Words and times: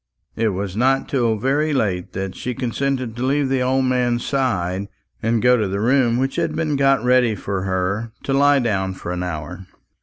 It 0.35 0.47
was 0.49 0.75
not 0.75 1.07
till 1.07 1.35
very 1.37 1.73
late 1.73 2.13
that 2.13 2.33
she 2.33 2.55
consented 2.55 3.15
to 3.15 3.23
leave 3.23 3.49
the 3.49 3.61
old 3.61 3.85
man's 3.85 4.25
side 4.25 4.87
and 5.21 5.43
go 5.43 5.57
to 5.57 5.67
the 5.67 5.79
room 5.79 6.17
which 6.17 6.37
had 6.37 6.55
been 6.55 6.75
got 6.75 7.03
ready 7.03 7.35
for 7.35 7.65
her, 7.65 8.11
to 8.23 8.33
lie 8.33 8.57
down 8.57 8.95
for 8.95 9.11
an 9.11 9.21
hour. 9.21 9.67